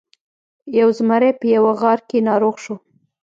یو 0.79 0.89
زمری 0.97 1.31
په 1.39 1.45
یوه 1.55 1.73
غار 1.81 1.99
کې 2.09 2.25
ناروغ 2.27 2.55
شو. 2.63 2.75